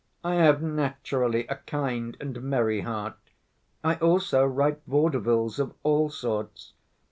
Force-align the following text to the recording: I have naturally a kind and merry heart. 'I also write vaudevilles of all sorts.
I 0.23 0.33
have 0.33 0.63
naturally 0.63 1.45
a 1.45 1.57
kind 1.57 2.17
and 2.19 2.41
merry 2.41 2.81
heart. 2.81 3.17
'I 3.83 3.95
also 3.97 4.43
write 4.43 4.81
vaudevilles 4.87 5.59
of 5.59 5.75
all 5.83 6.09
sorts. 6.09 6.73